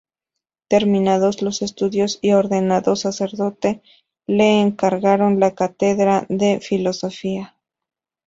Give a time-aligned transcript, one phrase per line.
[0.67, 3.83] Terminados los estudios y ordenado sacerdote,
[4.25, 7.55] le encargaron la cátedra de filosofía.